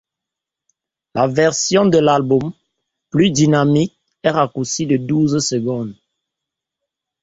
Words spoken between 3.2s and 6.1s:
dynamique, est raccourcie de douze secondes.